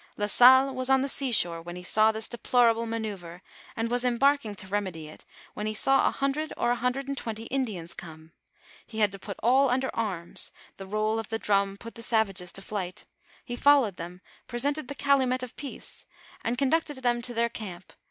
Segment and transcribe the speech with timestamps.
[0.17, 3.39] La Salle was on the seashore when he saw this deplorable maneuvre,
[3.75, 7.15] and was embarking to remedy it, when he saw a hundred or a hundred and
[7.19, 8.31] twenty TnJiar.s come;
[8.87, 12.51] he had to put all under arms, the roll of «he drini put the savages
[12.53, 13.05] to flight;
[13.45, 16.07] he followed them, presento'i the calumet of peace,
[16.43, 17.83] and conducted them to their canr